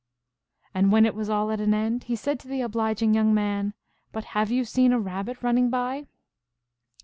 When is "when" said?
0.91-1.05